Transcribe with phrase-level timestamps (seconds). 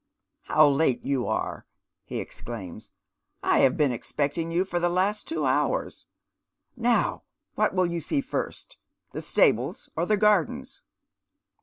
[0.51, 1.67] "How late you are!"
[2.05, 2.89] he exclaims."
[3.53, 6.07] I have been expecting you for the last two hours.
[6.75, 7.21] Now
[7.53, 8.79] what will you see first?—
[9.13, 10.81] the stables or the gardens